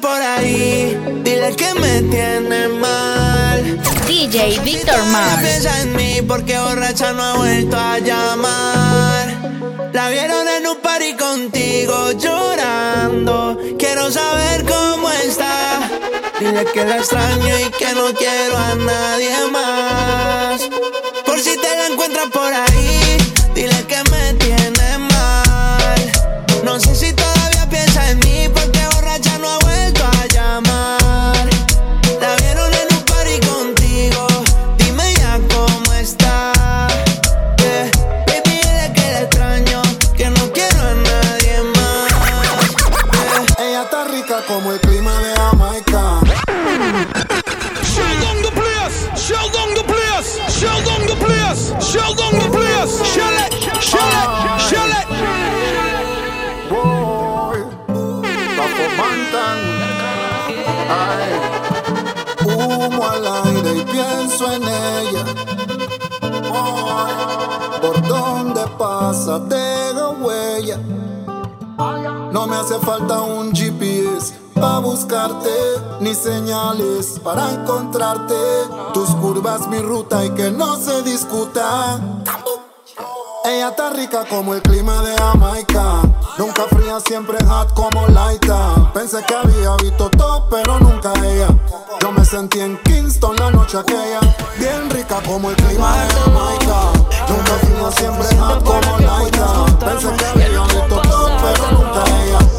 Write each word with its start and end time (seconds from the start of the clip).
por 0.00 0.20
ahí, 0.20 0.96
dile 1.22 1.54
que 1.56 1.74
me 1.74 2.02
tiene 2.02 2.68
mal. 2.68 3.80
DJ 4.06 4.60
Victor 4.60 5.02
Mars. 5.06 5.42
piensa 5.42 5.80
en 5.82 5.96
mí 5.96 6.22
porque 6.26 6.58
borracha 6.58 7.12
no 7.12 7.22
ha 7.22 7.36
vuelto 7.36 7.76
a 7.76 7.98
llamar. 7.98 9.26
La 9.92 10.08
vieron 10.10 10.46
en 10.48 10.66
un 10.66 10.76
party 10.78 11.14
contigo 11.14 12.12
llorando. 12.12 13.58
Quiero 13.78 14.10
saber 14.10 14.64
cómo 14.64 15.10
está. 15.10 15.80
Dile 16.40 16.64
que 16.72 16.84
la 16.84 16.96
extraño 16.98 17.58
y 17.60 17.70
que 17.70 17.94
no 17.94 18.12
quiero 18.14 18.58
a 18.58 18.74
nadie 18.74 19.36
más. 19.52 20.68
Por 21.24 21.40
si 21.40 21.56
te 21.56 21.76
la 21.76 21.86
encuentras 21.88 22.26
por 22.30 22.52
ahí, 22.52 22.73
para 77.24 77.50
encontrarte. 77.50 78.34
Tus 78.92 79.08
curvas, 79.16 79.66
mi 79.68 79.78
ruta 79.78 80.24
y 80.24 80.30
que 80.30 80.50
no 80.50 80.76
se 80.76 81.02
discuta. 81.02 81.98
Ella 83.46 83.68
está 83.70 83.90
rica 83.90 84.24
como 84.28 84.54
el 84.54 84.62
clima 84.62 85.02
de 85.02 85.16
Jamaica. 85.16 86.02
Nunca 86.38 86.64
fría, 86.64 87.00
siempre 87.00 87.38
hot 87.44 87.72
como 87.74 88.06
Laita. 88.08 88.90
Pensé 88.92 89.22
que 89.24 89.34
había 89.34 89.74
visto 89.82 90.10
todo, 90.10 90.48
pero 90.50 90.78
nunca 90.78 91.12
ella. 91.24 91.48
Yo 92.00 92.12
me 92.12 92.24
sentí 92.24 92.60
en 92.60 92.78
Kingston 92.82 93.36
la 93.36 93.50
noche 93.50 93.78
aquella. 93.78 94.20
Bien 94.58 94.88
rica 94.90 95.20
como 95.26 95.50
el 95.50 95.56
clima 95.56 95.96
de 95.96 96.14
Jamaica. 96.14 96.80
Nunca 97.28 97.52
fría, 97.62 97.90
siempre 97.92 98.36
hot 98.36 98.64
como 98.64 98.98
Laita. 98.98 99.64
Pensé 99.78 100.12
que 100.16 100.24
había 100.26 100.62
visto 100.62 101.00
todo, 101.02 101.30
pero 101.42 101.70
nunca 101.72 102.04
ella. 102.22 102.53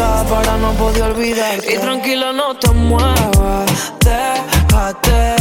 Para 0.00 0.56
no 0.56 0.72
poder 0.74 1.02
olvidar. 1.02 1.58
Y 1.68 1.76
tranquila, 1.78 2.32
no 2.32 2.54
te 2.54 2.70
muevas, 2.70 3.92
déjate. 4.00 5.39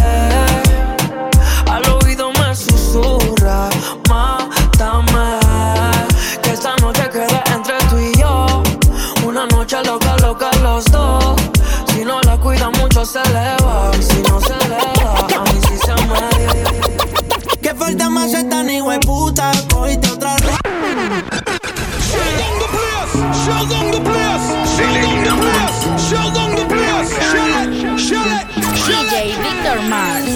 Victor 29.43 29.81
Mars. 29.89 30.29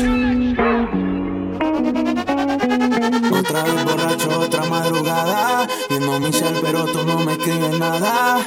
Otra 3.31 3.63
vez 3.63 3.85
borracho, 3.85 4.39
otra 4.39 4.63
madrugada. 4.65 5.67
Viendo 5.89 6.19
mi 6.19 6.31
cel, 6.31 6.55
pero 6.61 6.85
tú 6.85 6.99
no 7.05 7.19
me 7.19 7.33
escribes 7.33 7.79
nada. 7.79 8.39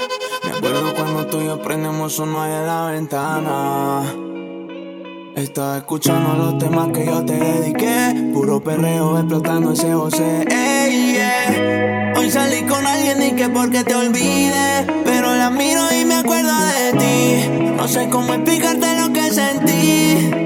Me 0.45 0.50
acuerdo 0.50 0.95
cuando 0.95 1.27
tú 1.27 1.41
y 1.41 1.47
yo 1.47 1.61
prendemos 1.61 2.19
uno 2.19 2.43
ahí 2.43 2.53
en 2.53 2.66
la 2.66 2.87
ventana. 2.87 4.03
Estaba 5.34 5.78
escuchando 5.78 6.34
los 6.34 6.59
temas 6.59 6.89
que 6.93 7.05
yo 7.05 7.25
te 7.25 7.34
dediqué. 7.34 8.31
Puro 8.33 8.61
perreo 8.61 9.19
explotando 9.19 9.72
ese 9.72 9.93
José. 9.93 10.47
Hoy 12.16 12.31
salí 12.31 12.62
con 12.62 12.87
alguien 12.87 13.22
y 13.22 13.33
que 13.33 13.49
porque 13.49 13.84
te 13.84 13.95
olvide. 13.95 14.87
Pero 15.05 15.34
la 15.34 15.50
miro 15.50 15.83
y 15.93 16.05
me 16.06 16.15
acuerdo 16.15 16.55
de 16.66 16.93
ti. 16.99 17.49
No 17.77 17.87
sé 17.87 18.09
cómo 18.09 18.33
explicarte 18.33 18.87
lo 18.99 19.12
que 19.12 19.31
sentí. 19.31 20.46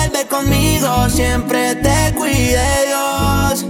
conmigo, 0.27 1.09
siempre 1.09 1.75
te 1.75 2.13
cuide 2.15 2.63
Dios. 2.87 3.65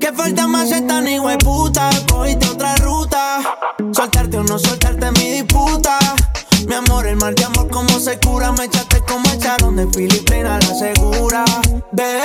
Que 0.00 0.12
falta 0.12 0.46
más 0.46 0.70
esta 0.70 1.00
ni 1.00 1.18
puta. 1.38 1.90
Cogiste 2.10 2.48
otra 2.48 2.74
ruta. 2.76 3.40
Soltarte 3.92 4.38
o 4.38 4.42
no 4.44 4.58
soltarte 4.58 5.10
mi 5.12 5.30
disputa. 5.30 5.98
Mi 6.66 6.74
amor, 6.74 7.06
el 7.06 7.16
mal 7.16 7.34
de 7.34 7.44
amor, 7.44 7.68
como 7.68 8.00
se 8.00 8.18
cura. 8.18 8.52
Me 8.52 8.64
echaste 8.64 9.00
como 9.02 9.30
echaron 9.30 9.76
de 9.76 9.86
Filipina 9.88 10.58
la 10.58 10.74
segura. 10.74 11.44
Bebé, 11.92 12.22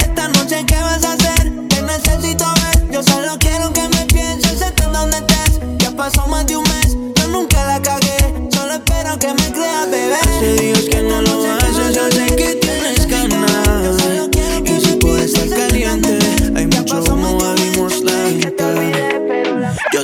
esta 0.00 0.28
noche, 0.28 0.64
¿qué 0.66 0.76
vas 0.76 1.04
a 1.04 1.12
hacer? 1.14 1.52
Te 1.68 1.82
necesito 1.82 2.44
ver. 2.62 2.90
Yo 2.90 3.02
solo 3.02 3.36
quiero 3.38 3.72
que 3.72 3.88
me 3.88 4.04
pienses, 4.06 4.60
estés 4.60 4.92
donde 4.92 5.16
estés. 5.16 5.60
Ya 5.78 5.90
pasó 5.92 6.26
más 6.26 6.46
de 6.46 6.56
un 6.56 6.64
mes, 6.64 6.96
yo 7.16 7.28
nunca 7.28 7.64
la 7.66 7.80
cagué. 7.80 8.48
Solo 8.52 8.74
espero 8.74 9.18
que 9.18 9.28
me 9.28 9.52
creas, 9.52 9.90
bebé. 9.90 10.14
Hace 10.14 10.54
días 10.54 10.84
que 10.90 11.02
no 11.02 11.22
lo 11.22 11.29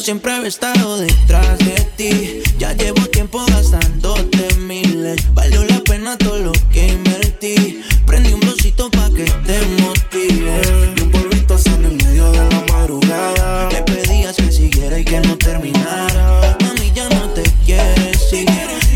siempre 0.06 0.36
he 0.36 0.46
estado 0.46 0.98
detrás 0.98 1.58
de 1.58 1.74
ti. 1.96 2.40
Ya 2.58 2.72
llevo 2.74 3.04
tiempo 3.08 3.44
gastándote 3.48 4.54
miles. 4.60 5.34
Valió 5.34 5.64
la 5.64 5.80
pena 5.80 6.16
todo 6.16 6.38
lo 6.38 6.52
que 6.70 6.86
invertí. 6.86 7.82
Prendí 8.06 8.32
un 8.32 8.38
brocito 8.38 8.88
pa' 8.88 9.10
que 9.10 9.24
te 9.24 9.58
motive. 9.82 10.60
Y 10.96 11.02
un 11.02 11.10
polvito 11.10 11.56
en 11.66 11.96
medio 11.96 12.30
de 12.30 12.38
la 12.38 12.62
madrugada. 12.72 13.68
Le 13.72 13.82
pedías 13.82 14.36
que 14.36 14.52
siguiera 14.52 14.96
y 14.96 15.04
que 15.04 15.18
no 15.22 15.36
terminara. 15.38 16.56
Mami, 16.60 16.92
ya 16.94 17.08
no 17.08 17.28
te 17.30 17.42
quieres 17.64 18.32
ir. 18.32 18.46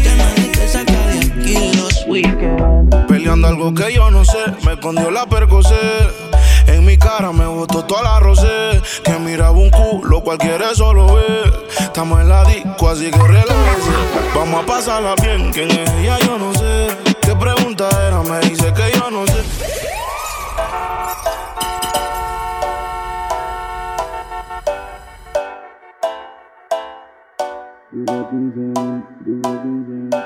Ya 0.04 0.14
nadie 0.14 0.46
te 0.52 0.68
saca 0.68 1.06
de 1.08 1.18
aquí 1.18 1.76
los 1.76 2.06
weekends. 2.06 3.06
Peleando 3.08 3.48
algo 3.48 3.74
que 3.74 3.92
yo 3.92 4.12
no 4.12 4.24
sé, 4.24 4.38
me 4.64 4.74
escondió 4.74 5.10
la 5.10 5.26
percocé. 5.26 6.29
En 6.70 6.84
mi 6.84 6.96
cara 6.96 7.32
me 7.32 7.46
botó 7.46 7.84
toda 7.84 8.02
la 8.02 8.20
rosé. 8.20 8.80
Que 9.04 9.18
miraba 9.18 9.50
un 9.50 9.70
culo, 9.70 10.20
cualquiera 10.20 10.70
eso 10.70 10.94
lo 10.94 11.14
ve. 11.14 11.52
Estamos 11.80 12.20
en 12.20 12.28
la 12.28 12.44
disco, 12.44 12.88
así 12.88 13.10
que 13.10 13.18
relájese. 13.18 13.90
Vamos 14.34 14.62
a 14.62 14.66
pasarla 14.66 15.14
bien, 15.16 15.52
quién 15.52 15.70
es 15.70 15.90
ella 15.90 16.18
yo 16.20 16.38
no 16.38 16.54
sé. 16.54 16.88
¿Qué 17.20 17.34
pregunta 17.34 17.88
era? 18.06 18.22
Me 18.22 18.38
dice 18.48 18.72
que 18.72 18.92
yo 18.96 19.10
no 19.10 19.26
sé. 19.26 19.42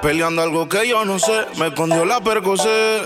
Peleando 0.02 0.42
algo 0.42 0.69
que 0.69 0.86
yo 0.88 1.04
no 1.04 1.19
sé, 1.19 1.46
me 1.58 1.69
escondió 1.69 2.04
la 2.04 2.20
percocé. 2.20 3.02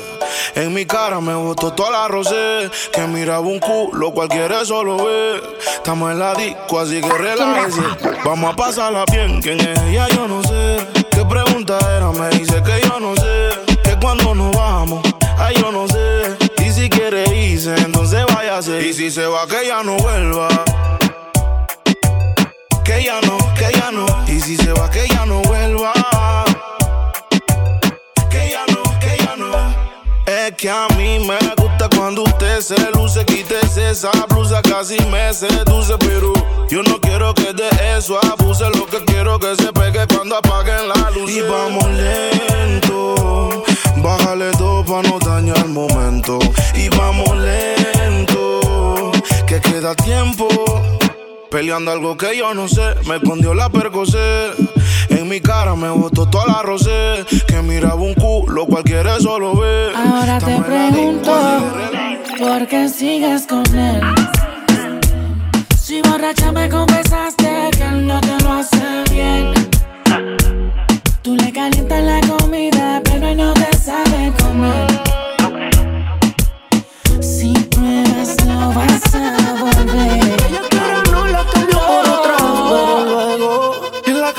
En 0.54 0.75
mi 0.75 0.84
cara 0.84 1.20
me 1.20 1.34
botó 1.34 1.72
toda 1.72 1.90
la 1.90 2.08
rosé. 2.08 2.70
Que 2.92 3.06
miraba 3.06 3.40
un 3.40 3.60
culo, 3.60 4.12
cualquiera 4.12 4.64
solo 4.64 4.96
ve. 4.96 5.40
Estamos 5.75 6.12
en 6.12 6.19
la 6.19 6.34
disco, 6.34 6.80
así 6.80 7.00
que 7.00 7.08
relájese. 7.08 7.80
Vamos 8.25 8.52
a 8.52 8.56
pasarla 8.56 9.04
bien, 9.10 9.40
quién 9.40 9.60
es 9.60 9.80
ella, 9.82 10.08
yo 10.08 10.26
no 10.26 10.42
sé. 10.42 10.86
¿Qué 11.10 11.25
pregunta 11.25 11.78
era? 11.96 12.10
Me 12.10 12.28
dice 12.30 12.62
que 12.62 12.80
yo 12.86 12.98
no 13.00 13.14
sé. 13.16 13.50
Que 13.82 13.96
cuando 14.00 14.34
nos 14.34 14.54
vamos, 14.56 15.00
ay, 15.38 15.54
yo 15.60 15.70
no 15.70 15.86
sé. 15.86 16.36
Y 16.64 16.70
si 16.72 16.88
quiere 16.88 17.25
irse, 17.34 17.75
entonces 17.76 18.25
váyase. 18.34 18.86
Y 18.86 18.92
si 18.92 19.10
se 19.10 19.26
va, 19.26 19.46
que 19.46 19.66
ya 19.66 19.82
no 19.82 19.96
vuelva 19.96 20.48
que 22.88 23.05
ya 23.05 23.20
no, 23.20 23.37
que 23.55 23.70
ya 23.79 23.90
no. 23.93 24.06
Y 24.26 24.40
si 24.40 24.56
se 24.56 24.73
va, 24.73 24.90
que 24.90 25.06
ya 25.08 25.26
no 25.26 25.43
vuelva. 25.43 25.93
Que 28.31 28.50
ya 28.50 28.64
no, 28.73 28.82
que 28.99 29.23
ya 29.23 29.37
no. 29.37 29.50
Es 30.25 30.55
que 30.56 30.70
a 30.70 30.87
mí 30.96 31.19
me 31.19 31.38
gusta 31.62 31.88
cuando 31.94 32.23
usted 32.23 32.61
se 32.61 32.76
luce, 32.93 33.26
quítese 33.26 33.90
esa 33.90 34.11
blusa, 34.31 34.62
casi 34.62 34.96
me 35.11 35.35
seduce, 35.35 35.99
pero 35.99 36.32
yo 36.70 36.82
no 36.82 36.99
quiero 36.99 37.35
que 37.35 37.52
de 37.52 37.69
eso 37.99 38.19
abuse, 38.25 38.64
lo 38.70 38.87
que 38.87 39.05
quiero 39.05 39.38
que 39.38 39.55
se 39.56 39.70
pegue 39.70 40.06
cuando 40.06 40.37
apaguen 40.37 40.88
la 40.88 41.11
luz. 41.11 41.31
Y 41.31 41.43
vamos 41.43 41.85
lento, 41.90 43.64
bájale 43.96 44.50
dos 44.52 44.87
para 44.87 45.06
no 45.08 45.19
dañar 45.19 45.58
el 45.58 45.69
momento. 45.69 46.38
Y 46.75 46.88
vamos 46.88 47.37
lento, 47.37 49.12
que 49.46 49.61
queda 49.61 49.94
tiempo. 49.94 50.49
Peleando 51.50 51.90
algo 51.90 52.14
que 52.16 52.36
yo 52.36 52.52
no 52.52 52.68
sé, 52.68 52.94
me 53.06 53.16
escondió 53.16 53.54
la 53.54 53.70
percocé. 53.70 54.50
En 55.08 55.26
mi 55.28 55.40
cara 55.40 55.74
me 55.74 55.88
botó 55.88 56.28
toda 56.28 56.46
la 56.46 56.62
rosé. 56.62 57.24
Que 57.46 57.62
miraba 57.62 57.94
un 57.94 58.12
culo, 58.14 58.66
cualquiera 58.66 59.18
solo 59.18 59.56
ve. 59.56 59.92
Ahora 59.96 60.38
te 60.38 60.60
pregunto, 60.60 61.32
¿por 62.38 62.66
qué 62.66 62.88
sigues 62.90 63.46
con 63.46 63.64
él? 63.74 64.02
Si 65.80 66.02
borracha 66.02 66.52
me 66.52 66.68
confesaste 66.68 67.70
que 67.76 67.82
él 67.82 68.06
no 68.06 68.20
te 68.20 68.44
lo 68.44 68.52
hace 68.52 69.04
bien. 69.10 69.54
Tú 71.22 71.34
le 71.34 71.50
calientas 71.50 72.04
la 72.04 72.20
comida, 72.28 73.00
pero 73.04 73.26
él 73.26 73.36
no 73.38 73.54
te 73.54 73.74
sabe 73.78 74.32
comer. 74.42 74.86
Si 77.22 77.54
pruebas, 77.70 78.36
no 78.44 78.74
vas 78.74 79.14
a 79.14 79.54
volver. 79.62 80.27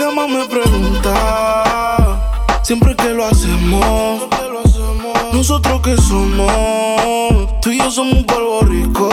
Cama 0.10 0.26
me 0.28 0.44
pregunta, 0.48 2.20
siempre 2.64 2.96
que 2.96 3.10
lo 3.10 3.26
hacemos, 3.26 4.28
nosotros 5.32 5.82
que 5.82 5.96
somos, 5.98 7.62
tú 7.62 7.70
y 7.70 7.78
yo 7.78 7.92
somos 7.92 8.14
un 8.16 8.26
polvo 8.26 8.62
rico. 8.62 9.08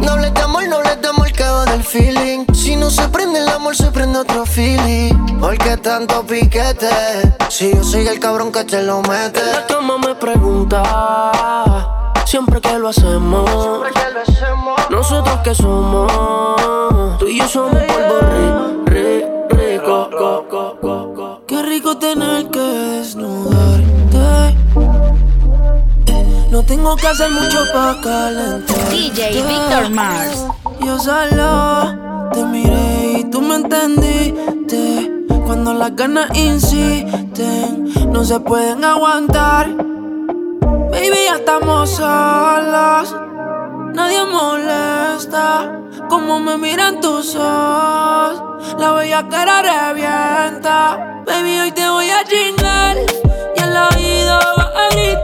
No 0.00 0.12
hables 0.12 0.32
de 0.32 0.40
amor, 0.40 0.66
no 0.68 0.76
hables 0.76 1.02
de 1.02 1.08
amor, 1.08 1.30
que 1.32 1.44
va 1.44 1.66
del 1.66 1.84
feeling. 1.84 2.46
Si 2.54 2.74
no 2.74 2.88
se 2.88 3.06
prende 3.08 3.40
el 3.40 3.48
amor, 3.50 3.76
se 3.76 3.90
prende 3.90 4.20
otro 4.20 4.46
feeling. 4.46 5.12
¿Por 5.38 5.58
qué 5.58 5.76
tanto 5.76 6.26
piquete? 6.26 7.36
Si 7.50 7.74
yo 7.74 7.84
soy 7.84 8.06
el 8.06 8.18
cabrón 8.20 8.52
que 8.52 8.64
te 8.64 8.82
lo 8.82 9.02
mete. 9.02 9.40
En 9.40 9.52
la 9.52 9.66
cama 9.66 9.98
me 9.98 10.14
pregunta. 10.14 12.01
Siempre 12.24 12.60
que 12.60 12.78
lo 12.78 12.88
hacemos, 12.88 13.50
nosotros 14.90 15.38
que 15.44 15.54
somos, 15.54 17.18
tú 17.18 17.26
y 17.26 17.38
yo 17.38 17.48
somos 17.48 17.82
polvo 17.82 18.20
ri, 18.86 18.94
ri, 18.94 19.24
rico. 19.50 20.08
co, 20.18 20.46
co, 20.48 20.78
co, 20.80 21.14
co. 21.14 21.42
Qué 21.46 21.62
rico 21.62 21.98
tener 21.98 22.48
que 22.48 22.60
desnudarte. 22.60 24.56
No 26.50 26.62
tengo 26.64 26.96
que 26.96 27.06
hacer 27.06 27.30
mucho 27.30 27.64
para 27.72 28.00
calentar. 28.00 28.90
DJ 28.90 29.42
Victor 29.42 29.90
Mars. 29.90 30.46
Yo 30.80 30.98
solo 30.98 32.30
te 32.32 32.44
miré 32.44 33.20
y 33.20 33.24
tú 33.30 33.40
me 33.40 33.56
entendiste. 33.56 35.10
Cuando 35.46 35.74
las 35.74 35.94
ganas 35.96 36.30
insisten, 36.36 37.92
no 38.10 38.24
se 38.24 38.40
pueden 38.40 38.84
aguantar. 38.84 39.70
Baby, 40.92 41.24
ya 41.24 41.36
estamos 41.36 41.88
solos. 41.88 43.16
Nadie 43.94 44.24
molesta. 44.26 45.72
Como 46.10 46.38
me 46.38 46.58
miran 46.58 47.00
tus 47.00 47.34
ojos. 47.34 48.76
La 48.78 48.92
bella 48.92 49.26
cara 49.26 49.62
revienta. 49.62 51.22
Baby, 51.24 51.60
hoy 51.60 51.72
te 51.72 51.88
voy 51.88 52.10
a 52.10 52.22
chingar. 52.24 52.98
Y 53.56 53.60
la 53.60 53.88
vida 53.96 54.38
vas 54.54 54.66
a 54.76 54.88
gritarme. 54.90 55.21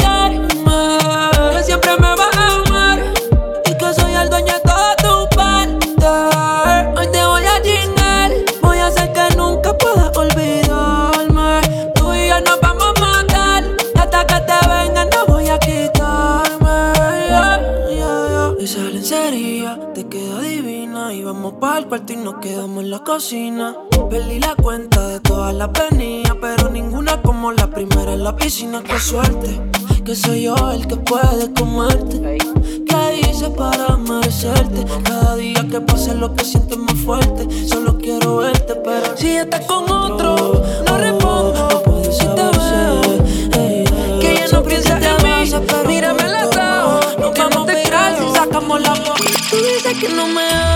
Cuarto 21.89 22.13
y 22.13 22.17
nos 22.17 22.35
quedamos 22.37 22.85
en 22.85 22.91
la 22.91 22.99
cocina. 22.99 23.75
Perdí 24.11 24.39
la 24.39 24.55
cuenta 24.57 25.09
de 25.09 25.21
todas 25.21 25.55
las 25.55 25.71
venidas. 25.73 26.37
Pero 26.41 26.71
ninguna 26.71 27.21
como 27.23 27.51
la 27.53 27.69
primera 27.71 28.13
en 28.13 28.25
la 28.25 28.37
piscina. 28.37 28.83
Qué 28.83 28.99
suerte. 28.99 29.61
Que 30.05 30.15
soy 30.15 30.43
yo 30.43 30.55
el 30.71 30.87
que 30.87 30.97
puede 30.97 31.53
comerte. 31.55 32.39
¿Qué 32.87 33.21
hice 33.21 33.51
para 33.51 33.97
merecerte? 33.97 34.85
Cada 35.05 35.37
día 35.37 35.67
que 35.71 35.81
pase 35.81 36.15
lo 36.15 36.35
que 36.35 36.45
sientes 36.45 36.79
más 36.79 36.95
fuerte. 36.95 37.67
Solo 37.67 37.99
quiero 37.99 38.37
verte, 38.37 38.75
pero 38.75 39.17
si 39.17 39.37
estás 39.37 39.65
con 39.67 39.91
otro, 39.91 40.63
no 40.87 40.99
respondo. 40.99 41.83
Si 42.11 42.27
te 42.27 42.43
veo, 42.59 44.21
que 44.21 44.33
ella 44.33 44.47
no 44.53 44.63
piensa 44.63 44.99
en 44.99 45.23
mí. 45.25 45.29
Mírame 45.87 46.25
ojos, 46.25 47.19
no 47.19 47.33
vamos 47.33 47.69
a 47.69 47.83
tirar 47.83 48.19
si 48.19 48.35
sacamos 48.35 48.81
la 48.81 48.91
voz. 48.91 49.21
Tú 49.51 49.57
dices 49.57 49.99
que 49.99 50.09
no 50.11 50.27
me 50.27 50.68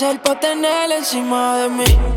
hacer 0.00 0.18
para 0.22 0.40
tener 0.40 0.90
encima 0.92 1.58
de 1.58 1.68
mí? 1.68 2.09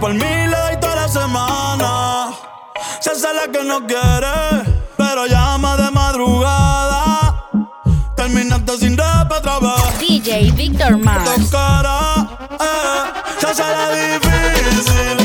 por 0.00 0.14
mil 0.14 0.54
y 0.72 0.80
toda 0.80 0.96
la 0.96 1.08
semana. 1.08 2.30
Se 3.00 3.10
hace 3.10 3.28
la 3.34 3.52
que 3.52 3.62
no 3.64 3.86
quiere, 3.86 4.80
pero 4.96 5.26
llama 5.26 5.76
de 5.76 5.90
madrugada. 5.90 7.48
Terminaste 8.16 8.78
sin 8.78 8.96
rap 8.96 9.30
otra 9.30 9.58
vez. 9.58 9.98
DJ 9.98 10.52
Victor 10.52 10.96
Más. 10.98 11.28
Eh, 11.28 11.44
se 13.40 13.46
hace 13.46 14.18
difícil. 14.18 15.19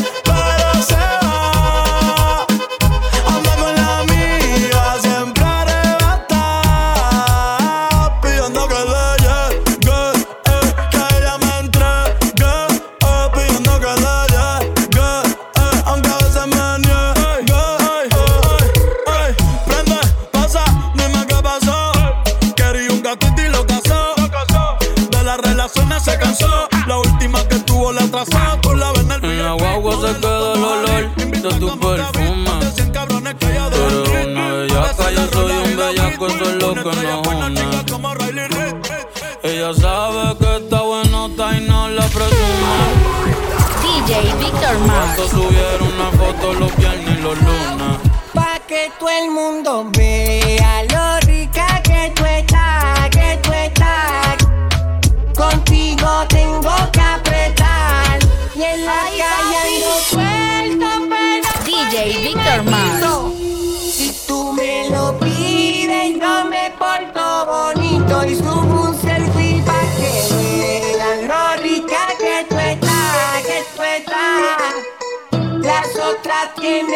Amen. 76.66 76.95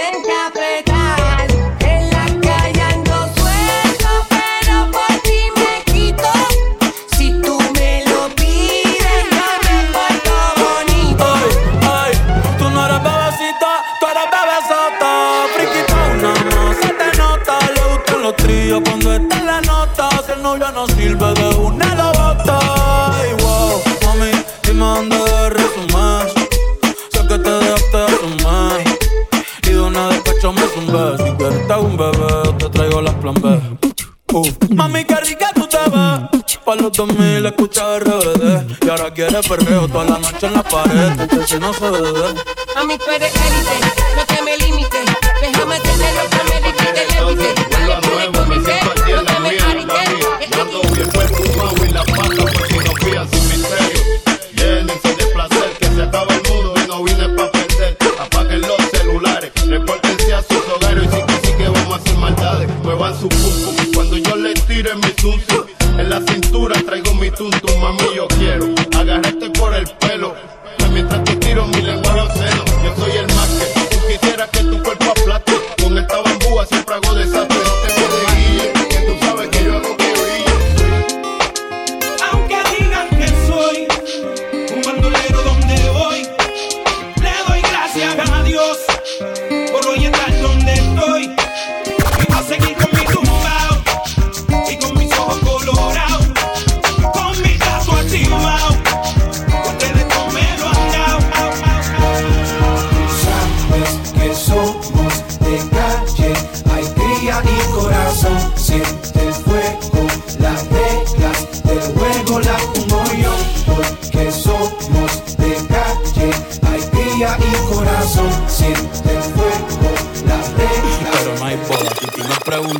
2000 36.99 37.45
escucha 37.45 37.97
RBD 37.97 38.83
Y 38.85 38.89
ahora 38.89 39.13
quiere 39.13 39.39
perreo 39.47 39.87
toda 39.87 40.03
la 40.03 40.19
noche 40.19 40.47
en 40.47 40.53
la 40.53 40.63
pared. 40.63 41.15
Porque 41.17 41.47
si 41.47 41.57
no 41.57 41.73
se 41.73 41.89
bebe. 41.89 42.35
A 42.75 42.83
mi 42.83 42.97
pere 42.97 43.28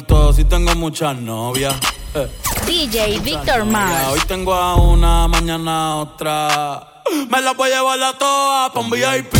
todo 0.09 0.33
si 0.33 0.43
tengo 0.43 0.73
muchas 0.75 1.15
novias. 1.15 1.75
Eh. 2.15 2.27
DJ 2.65 3.19
Víctor 3.19 3.63
Mars. 3.65 4.07
Hoy 4.11 4.19
tengo 4.27 4.53
a 4.53 4.75
una, 4.75 5.27
mañana 5.27 5.91
a 5.91 5.95
otra. 5.97 7.03
Me 7.29 7.39
la 7.41 7.53
voy 7.53 7.71
a 7.71 7.75
llevar 7.75 8.01
a 8.01 8.17
todas 8.17 8.71
pa' 8.71 8.79
un 8.79 8.89
VIP, 8.89 9.33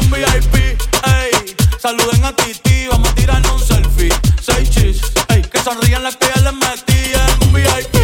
un 0.00 0.10
VIP, 0.10 0.54
ey. 0.54 1.56
Saluden 1.78 2.24
a 2.24 2.32
Titi, 2.34 2.86
vamos 2.88 3.08
a 3.08 3.14
tirar 3.14 3.42
un 3.52 3.58
selfie. 3.60 4.12
Seis 4.40 4.70
chis, 4.70 5.02
ey. 5.28 5.42
Que 5.42 5.58
sonrían 5.58 6.04
las 6.04 6.16
que 6.16 6.28
ya 6.32 6.40
les 6.40 6.54
metían. 6.54 7.30
Un 7.42 7.52
VIP, 7.52 7.94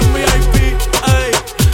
un 0.00 0.14
VIP, 0.14 0.56
ey. 1.08 1.30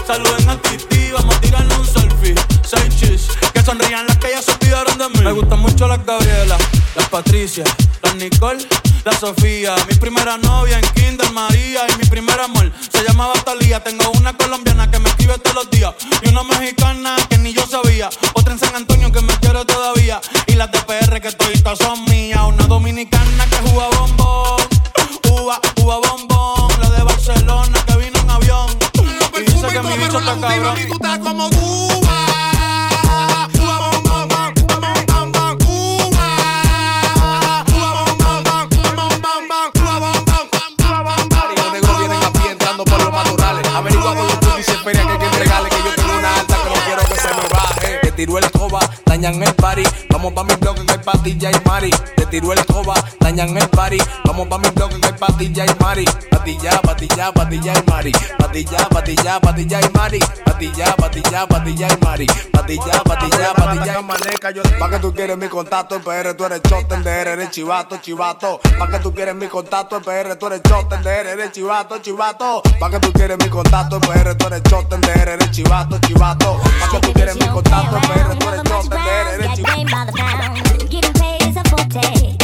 Saluden 0.06 0.48
a 0.48 0.60
Titi, 0.60 1.12
vamos 1.12 1.36
a 1.36 1.40
tirar 1.40 1.66
un 1.78 1.86
selfie. 1.86 2.34
Seis 2.64 2.96
chis, 2.96 3.28
que 3.52 3.62
sonrían 3.62 4.06
las 4.06 4.18
que 4.18 4.30
ya 4.30 4.42
se 4.42 4.52
olvidaron 4.52 4.98
de 4.98 5.08
mí. 5.10 5.24
Me 5.24 5.32
gustan 5.32 5.60
mucho 5.60 5.86
las 5.86 6.04
Gabriela, 6.04 6.58
las 6.96 7.08
Patricia, 7.08 7.64
las 8.02 8.14
Nicole 8.16 8.66
la 9.04 9.12
Sofía. 9.12 9.74
Mi 9.88 9.94
primera 9.94 10.36
novia 10.38 10.78
en 10.78 10.86
Kinder 10.94 11.30
María. 11.32 11.86
Y 11.88 11.98
mi 11.98 12.04
primer 12.08 12.38
amor 12.40 12.72
se 12.90 13.02
llamaba 13.04 13.32
Talía. 13.44 13.82
Tengo 13.82 14.10
una 14.12 14.36
colombiana 14.36 14.90
que 14.90 14.98
me 14.98 15.08
escribe 15.08 15.38
todos 15.38 15.56
los 15.56 15.70
días. 15.70 15.94
Y 16.22 16.28
una 16.28 16.42
mexicana 16.42 17.16
que 17.28 17.38
ni 17.38 17.52
yo 17.52 17.66
sabía. 17.66 18.10
Otra 18.34 18.52
en 18.52 18.58
San 18.58 18.74
Antonio 18.74 19.10
que 19.12 19.22
me 19.22 19.34
quiere 19.38 19.64
todavía. 19.64 20.20
Y 20.46 20.54
las 20.54 20.70
de 20.70 20.80
PR 20.82 21.20
que 21.20 21.32
todavía 21.32 21.76
son 21.76 22.04
mías. 22.04 22.40
Una 22.46 22.66
dominicana 22.66 23.46
que 23.46 23.56
juega 23.68 23.88
bombón. 23.98 24.62
Uva, 25.30 25.60
uva 25.82 25.98
bombón. 25.98 26.80
La 26.80 26.90
de 26.90 27.02
Barcelona 27.02 27.84
que 27.86 27.96
vino 27.96 28.18
en 28.20 28.30
avión. 28.30 28.66
Y 29.36 29.50
dice 29.50 29.66
que 29.68 29.82
mi 29.82 29.96
bicho 29.96 30.18
está 30.18 30.40
cabrón. 30.40 30.78
Y 30.78 30.88
tú 30.88 30.94
estás 30.94 31.18
como 31.18 31.50
tú. 31.50 31.81
Patilla 51.12 51.50
mari. 51.64 51.90
Te 52.16 52.26
tiró 52.26 52.52
el 52.52 52.58
escoba, 52.58 52.94
dañan 53.36 53.56
el 53.56 53.68
party. 53.68 53.98
Vamos 54.24 54.48
pa' 54.48 54.58
mi 54.58 54.68
bloque 54.70 55.00
que 55.00 55.06
hay 55.06 55.12
patilla 55.12 55.64
y 55.64 55.82
mari. 55.82 56.04
Patilla, 56.30 56.80
patilla, 56.82 57.32
patilla 57.32 57.72
y 57.72 57.90
mari. 57.90 58.12
Patilla, 58.38 58.88
patilla, 58.88 59.40
patilla 59.40 59.80
y 59.80 59.90
mari. 59.96 60.18
Patilla, 60.44 60.96
patilla, 60.96 61.46
patilla 61.46 61.88
y 61.88 62.04
mari. 62.04 62.26
Patilla, 62.52 63.02
patilla, 63.02 63.54
patilla 63.54 64.00
y 64.00 64.04
maneca. 64.04 64.50
Yo 64.50 64.62
pa' 64.78 64.90
que 64.90 64.98
tú 64.98 65.14
quieres 65.14 65.36
mi 65.36 65.48
contacto 65.48 65.96
en 65.96 66.02
PR, 66.02 66.34
tú 66.34 66.44
eres 66.44 66.62
chotender, 66.62 67.28
eres 67.28 67.50
chivato, 67.50 67.96
chivato. 67.98 68.60
Pa' 68.78 68.88
que 68.88 68.98
tú 68.98 69.14
quieres 69.14 69.34
mi 69.34 69.46
contacto 69.46 69.96
en 69.96 70.02
PR, 70.02 70.36
tú 70.36 70.46
eres 70.46 70.62
chotender, 70.62 71.26
eres 71.26 71.52
chivato, 71.52 71.98
chivato. 71.98 72.62
Pa' 72.78 72.90
que 72.90 73.00
tú 73.00 73.12
quieres 73.12 73.38
mi 73.38 73.48
contacto 73.48 73.96
en 73.96 74.02
PR, 74.02 74.34
tú 74.36 74.46
eres 74.46 74.62
chotender, 74.64 75.28
eres 75.28 75.50
chivato, 75.50 75.98
chivato. 76.00 76.60
Pa' 76.80 76.90
que 76.90 77.06
tú 77.06 77.12
quieres 77.12 77.36
mi 77.36 77.46
contacto 77.46 77.96
en 77.96 78.02
PR, 78.02 78.38
tú 78.38 78.48
eres 78.48 78.62
chotender, 78.64 79.26
eres 79.34 79.52
chivato. 79.54 80.12
Getting 80.90 81.12
paid 81.14 81.42
is 81.48 81.56
a 81.56 81.64
forte, 81.64 82.36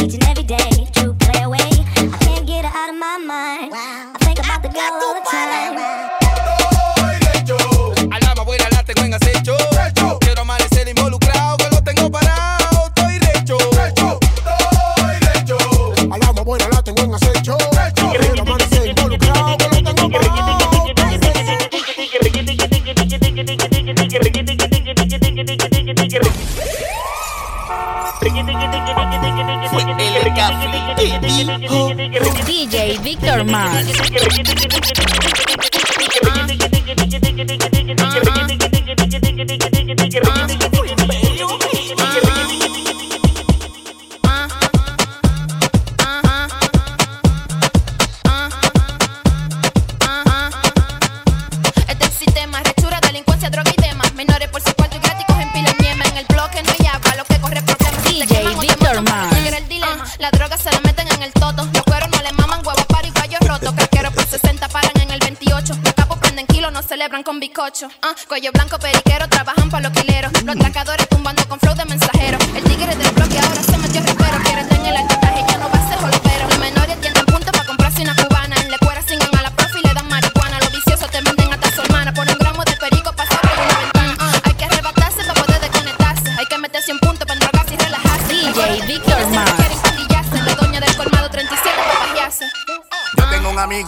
mind. 33.51 35.18
8. 67.69 67.87
Ah, 68.01 68.15
cuello 68.27 68.51
blanco, 68.51 68.79
periquero, 68.79 69.29
trabajan 69.29 69.69
para 69.69 69.91
los 69.91 69.93
quileros. 69.93 70.33
Los 70.43 70.57
atracadores 70.57 71.07
tumbando 71.07 71.47
con 71.49 71.61
flow 71.61 71.75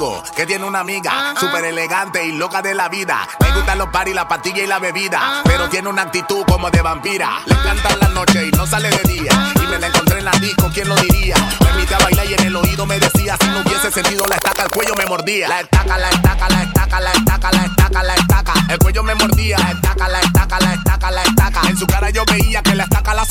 amigo 0.00 0.22
que 0.34 0.46
tiene 0.46 0.64
una 0.64 0.80
amiga 0.80 1.34
súper 1.38 1.64
elegante 1.64 2.24
y 2.24 2.32
loca 2.32 2.62
de 2.62 2.74
la 2.74 2.88
vida. 2.88 3.28
Le 3.40 3.52
gustan 3.52 3.78
los 3.78 3.88
paris, 3.90 4.14
la 4.14 4.26
pastilla 4.26 4.62
y 4.62 4.66
la 4.66 4.78
bebida, 4.78 5.42
pero 5.44 5.68
tiene 5.68 5.88
una 5.88 6.02
actitud 6.02 6.44
como 6.46 6.70
de 6.70 6.80
vampira. 6.80 7.40
Le 7.44 7.54
encanta 7.54 7.96
la 7.96 8.08
noche 8.08 8.46
y 8.46 8.50
no 8.52 8.66
sale 8.66 8.88
de 8.88 9.02
día. 9.12 9.52
Y 9.56 9.66
me 9.66 9.78
la 9.78 9.88
encontré 9.88 10.18
en 10.18 10.24
la 10.24 10.32
disco, 10.32 10.70
¿quién 10.72 10.88
lo 10.88 10.96
diría? 10.96 11.36
Me 11.62 11.70
invité 11.70 11.94
a 11.94 11.98
bailar 11.98 12.26
y 12.26 12.34
en 12.34 12.42
el 12.46 12.56
oído 12.56 12.86
me 12.86 12.98
decía: 12.98 13.36
si 13.40 13.48
no 13.48 13.60
hubiese 13.60 13.90
sentido 13.90 14.24
la 14.26 14.36
estaca, 14.36 14.62
el 14.62 14.70
cuello 14.70 14.94
me 14.96 15.04
mordía. 15.06 15.48
La 15.48 15.60
estaca, 15.60 15.98
la 15.98 16.08
estaca, 16.08 16.48
la 16.48 16.62
estaca, 16.62 17.00
la 17.00 17.12
estaca, 17.12 17.52
la 17.52 17.64
estaca, 17.64 18.02
la 18.02 18.14
estaca. 18.14 18.54
El 18.70 18.78
cuello 18.78 19.02
me 19.02 19.14
mordía. 19.14 19.58
La 19.58 19.70
estaca, 19.72 20.08
la 20.08 20.20
estaca, 20.20 20.60
la 20.60 20.74
estaca, 20.74 21.10
la 21.10 21.22
estaca. 21.22 21.60
En 21.68 21.76
su 21.76 21.86
cara 21.86 22.10
yo 22.10 22.24
veía 22.24 22.62
que 22.62 22.74
la 22.74 22.84
estaca 22.84 23.12
la 23.12 23.24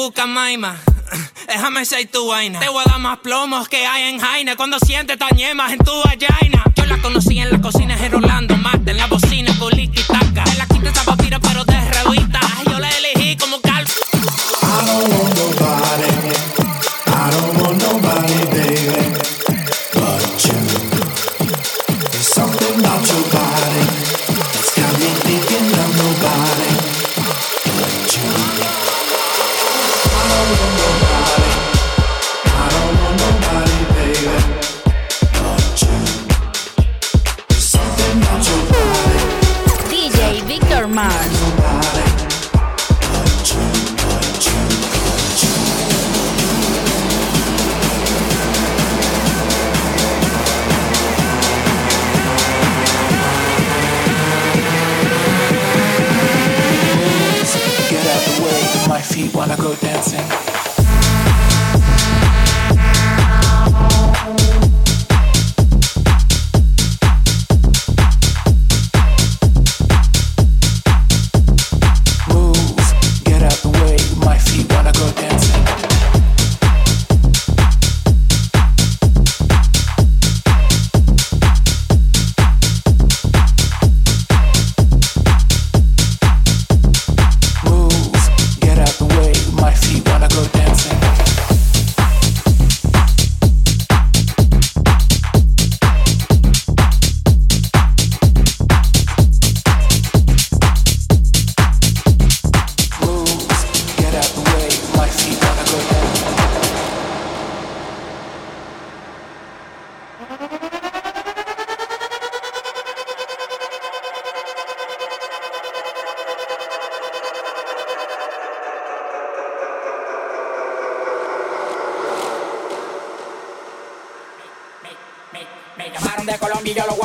lele, 0.00 0.12
pon 0.12 0.12
de 0.12 0.12
puca, 0.12 0.26
maima. 0.26 0.76
Déjame 1.46 1.84
ser 1.84 2.06
tu 2.10 2.26
vaina. 2.26 2.60
Te 2.60 2.68
voy 2.68 2.82
a 2.86 2.90
dar 2.90 3.00
más 3.00 3.18
plomos 3.18 3.68
que 3.68 3.86
hay 3.86 4.14
en 4.14 4.20
Jaina. 4.20 4.56
Cuando 4.56 4.78
sientes 4.78 5.18
tañemas 5.18 5.72
en 5.72 5.78
tu 5.78 5.92
vagina. 6.04 6.64
Yo 6.76 6.86
la 6.86 6.98
conocí 7.02 7.38
en 7.38 7.50
la 7.50 7.60
cocina 7.60 7.96
en 7.98 8.12
Rolando 8.12 8.59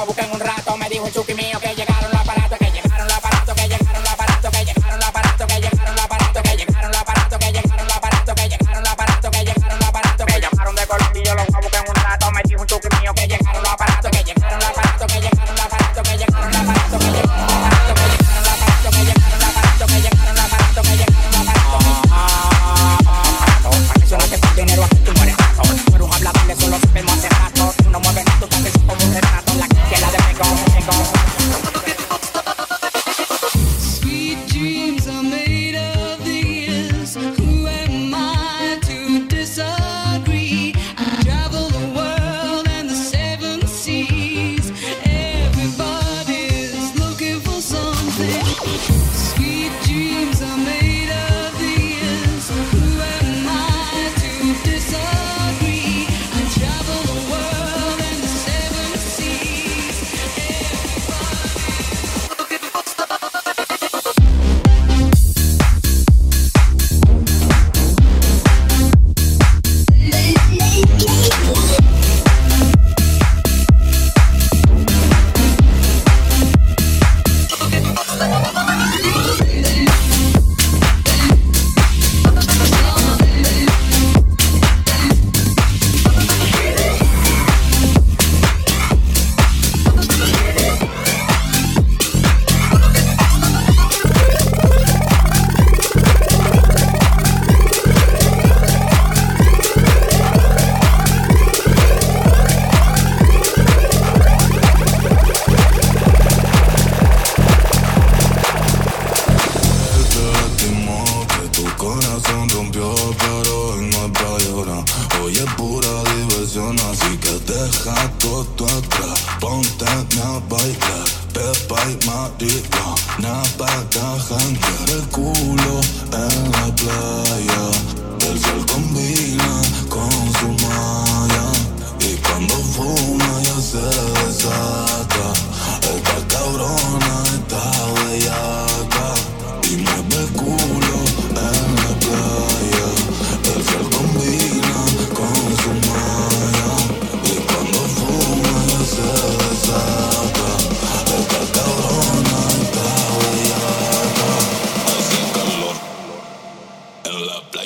buscan 0.06 0.32
un 0.32 0.39
rato, 0.39 0.78
me 0.78 0.89
dijo 0.89 1.08
el 1.08 1.13
Chucky 1.13 1.34
mío. 1.34 1.55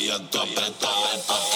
yo 0.09 0.15
estoy 0.15 0.41
apretado. 0.41 1.48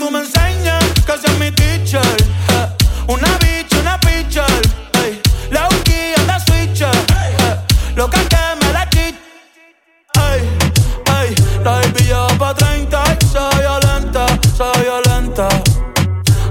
tú 0.00 0.10
me 0.10 0.20
enseñas 0.20 0.82
que 1.06 1.14
seas 1.18 1.38
mi 1.38 1.50
teacher. 1.52 2.00
Eh, 2.56 2.66
una 3.06 3.30
bitch, 3.42 3.72
una 3.80 4.00
pitcher. 4.00 4.56
Ey. 5.02 5.20
La 5.50 5.68
uki 5.68 6.14
anda 6.16 6.40
switcher. 6.40 6.96
Eh. 7.20 7.56
Loca 7.96 8.18
que 8.32 8.44
me 8.60 8.72
la 8.72 8.88
chich. 8.88 9.16
Ey, 10.28 10.40
ey. 11.18 11.34
La 11.62 11.72
baby 11.80 12.38
pa' 12.38 12.54
30 12.54 13.02
y 13.12 13.26
se 13.26 13.44
violenta, 13.60 14.26
se 14.56 14.68
violenta. 14.80 15.48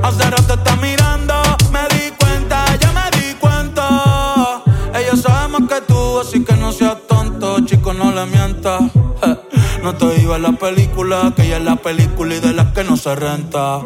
Hace 0.04 0.30
rato 0.30 0.54
está 0.54 0.76
mirando, 0.76 1.34
me 1.72 1.84
di 1.94 2.12
cuenta, 2.20 2.58
ya 2.80 2.92
me 2.92 3.10
di 3.18 3.34
cuenta. 3.34 4.62
Ellos 4.94 5.22
sabemos 5.22 5.62
que 5.68 5.82
tú, 5.82 6.20
así 6.20 6.44
que 6.44 6.54
no 6.54 6.72
seas 6.72 6.98
tonto, 7.08 7.60
chico, 7.66 7.94
no 7.94 8.12
le 8.12 8.26
mientas. 8.28 8.82
Eh, 9.24 9.36
no 9.84 9.96
te 9.96 10.22
iba 10.22 10.36
a 10.36 10.40
la 10.40 10.52
película, 10.52 11.34
que 11.36 11.48
ya 11.48 11.58
es 11.58 11.64
la 11.64 11.78
película 11.78 12.36
y 12.36 12.40
de 12.40 12.49
se 13.00 13.16
renta. 13.16 13.82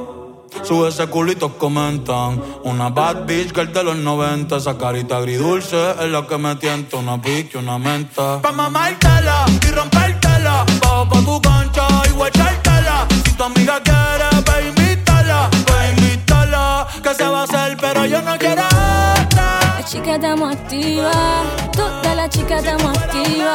Sube 0.64 0.90
ese 0.90 1.08
culito, 1.08 1.58
comentan. 1.58 2.42
Una 2.64 2.90
bad 2.90 3.26
bitch 3.26 3.54
girl 3.54 3.72
de 3.72 3.84
los 3.84 3.98
90. 3.98 4.58
Esa 4.58 4.78
carita 4.78 5.18
agridulce 5.18 5.92
es 5.92 6.10
la 6.10 6.26
que 6.28 6.38
me 6.38 6.56
tienta. 6.56 6.98
Una 6.98 7.22
pique, 7.22 7.58
una 7.58 7.78
menta. 7.78 8.42
Pa' 8.42 8.52
mamártela 8.52 9.46
y 9.68 9.72
rompértela. 9.72 10.66
Bajo 10.82 11.10
pa' 11.10 11.20
tu 11.22 11.42
cancha 11.42 11.88
y 12.10 12.12
guachártela. 12.12 13.08
Si 13.26 13.32
tu 13.34 13.44
amiga 13.44 13.80
quiere, 13.84 14.30
ve 14.48 14.68
invítala. 14.70 15.50
Ve 15.68 15.90
invítala. 15.92 16.88
Que 17.04 17.14
se 17.14 17.28
va 17.28 17.42
a 17.42 17.44
hacer, 17.44 17.78
pero 17.80 18.06
yo 18.06 18.22
no 18.22 18.38
quiero 18.38 18.64
otra. 18.66 19.78
La 19.78 19.86
chica 19.86 20.16
estamos 20.16 20.56
activa, 20.56 21.44
toda 21.72 22.16
la 22.16 22.30
chica 22.30 22.58
estamos 22.58 22.98
activa. 22.98 23.54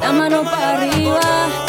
La 0.00 0.12
mano 0.12 0.42
para 0.44 0.78
arriba, 0.78 1.20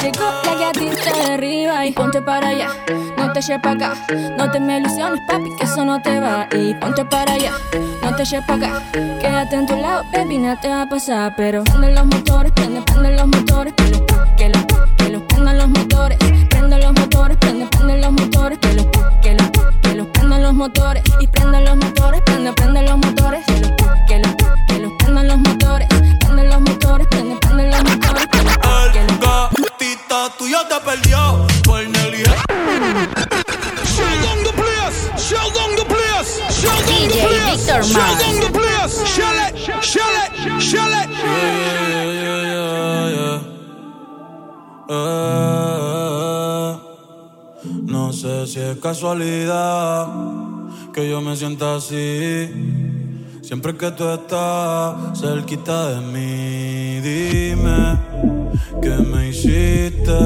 llegó 0.01 0.25
la 0.45 0.55
que 0.57 0.65
a 0.65 0.71
ti 0.71 0.89
te 1.03 1.29
derriba. 1.29 1.85
Y 1.85 1.91
ponte 1.91 2.21
para 2.21 2.49
allá, 2.49 2.69
no 3.17 3.31
te 3.31 3.39
eches 3.39 3.59
pa' 3.59 3.71
acá, 3.71 3.93
no 4.37 4.51
te 4.51 4.59
me 4.59 4.77
ilusiones 4.79 5.19
papi 5.27 5.49
que 5.57 5.65
eso 5.65 5.85
no 5.85 6.01
te 6.01 6.19
va. 6.19 6.47
Y 6.51 6.73
ponte 6.75 7.05
para 7.05 7.33
allá, 7.33 7.51
no 8.03 8.15
te 8.15 8.23
eches 8.23 8.43
pa' 8.45 8.55
acá, 8.55 8.81
quédate 8.91 9.55
en 9.55 9.65
tu 9.65 9.75
lado 9.75 10.03
baby 10.11 10.37
nada 10.37 10.59
te 10.59 10.69
va 10.69 10.83
a 10.83 10.89
pasar, 10.89 11.33
pero 11.35 11.63
prende 11.63 11.93
los 11.93 12.05
motores, 12.05 12.51
prende, 12.53 12.81
prende 12.81 13.15
los 13.15 13.27
motores, 13.27 13.73
que 13.73 13.89
los, 13.89 14.01
que 14.37 14.49
los, 14.49 14.65
que 14.97 15.09
los 15.09 15.23
prendan 15.23 15.57
los 15.57 15.69
motores, 15.69 16.17
prende 16.49 16.77
los 16.77 16.93
motores, 16.93 17.37
prende, 17.37 17.65
prende 17.67 17.97
los 17.97 18.11
motores, 18.11 18.59
que 18.59 18.73
los, 18.73 18.85
que 19.21 19.33
los, 19.33 19.49
que 19.81 19.95
los 19.95 20.07
prendan 20.07 20.43
los 20.43 20.53
motores. 20.53 21.03
Y 21.19 21.27
prende 21.27 21.61
los 21.61 21.75
motores, 21.75 21.88
Eh, 44.89 46.77
no 47.83 48.11
sé 48.13 48.47
si 48.47 48.59
es 48.59 48.77
casualidad 48.79 50.07
que 50.93 51.09
yo 51.09 51.21
me 51.21 51.35
sienta 51.35 51.75
así. 51.75 52.49
Siempre 53.41 53.75
que 53.75 53.91
tú 53.91 54.09
estás 54.09 55.19
cerquita 55.19 55.89
de 55.89 56.01
mí, 56.01 56.99
dime 57.01 57.97
qué 58.81 58.89
me 58.89 59.29
hiciste, 59.29 60.17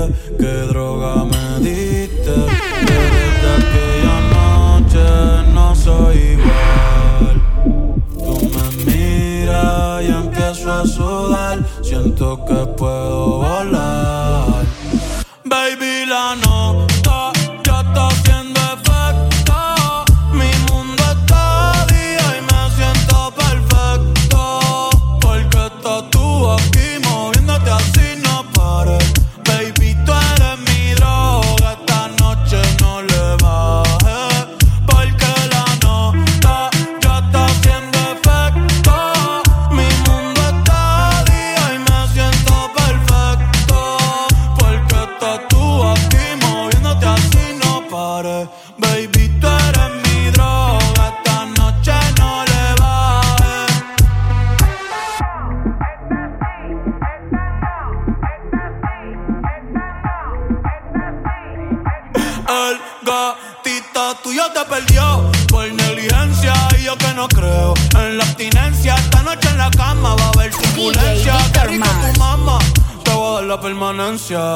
El 63.04 63.10
gatito 63.10 64.16
tuyo 64.24 64.44
te 64.54 64.64
perdió 64.64 65.30
por 65.50 65.70
negligencia 65.74 66.54
y 66.80 66.84
yo 66.84 66.96
que 66.98 67.14
no 67.14 67.28
creo 67.28 67.74
en 67.96 68.18
la 68.18 68.24
abstinencia. 68.24 68.96
Esta 68.96 69.24
noche 69.24 69.50
en 69.50 69.58
la 69.58 69.70
cama 69.72 70.16
va 70.16 70.24
a 70.24 70.30
haber 70.30 70.52
turbulencia. 70.52 71.36
Qué 71.52 71.64
rico 71.66 71.86
tu 71.86 72.20
mamá, 72.20 72.60
te 73.04 73.12
voy 73.12 73.28
a 73.28 73.34
dar 73.36 73.44
la 73.44 73.60
permanencia. 73.60 74.56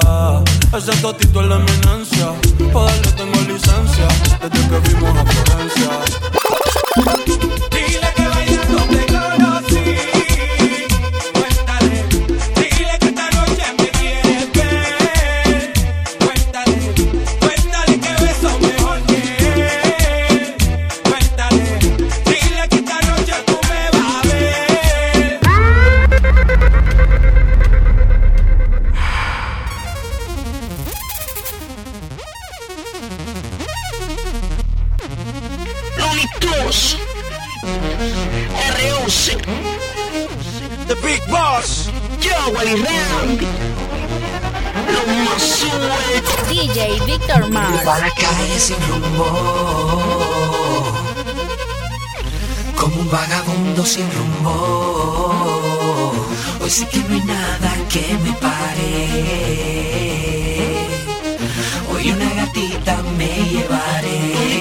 Ese 0.78 0.96
totito 1.02 1.42
es 1.42 1.48
la 1.48 1.56
eminencia. 1.56 2.32
Para 2.72 2.86
darle 2.86 3.12
tengo 3.12 3.42
licencia 3.42 4.08
desde 4.42 4.70
que 4.70 4.80
vimos 4.88 5.18
a 5.18 5.26
Florencia. 5.26 5.90
Dile 7.70 8.14
que 8.16 8.27
The 39.28 40.96
big 41.04 41.20
boss. 41.28 41.92
Yo, 42.22 42.32
Wally 42.56 42.76
Round. 42.76 43.42
Lo 44.88 45.02
DJ 46.48 46.98
Victor 47.06 47.50
Mars. 47.50 47.82
Para 47.84 48.10
calle 48.12 48.58
sin 48.58 48.78
rumbo. 48.88 49.26
Como 52.80 53.02
un 53.02 53.12
vagabundo 53.12 53.86
sin 53.86 54.10
rumbo. 54.14 54.54
Hoy 56.62 56.70
sé 56.70 56.88
que 56.88 57.00
no 57.00 57.16
hay 57.16 57.22
nada 57.24 57.76
que 57.90 58.18
me 58.24 58.32
pare. 58.40 59.10
Hoy 61.92 62.12
una 62.12 62.34
gatita 62.34 63.04
me 63.18 63.28
llevaré. 63.52 64.57